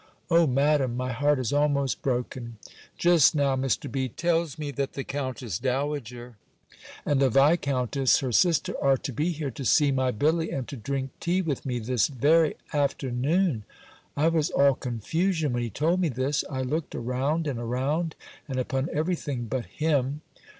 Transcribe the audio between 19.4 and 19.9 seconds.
but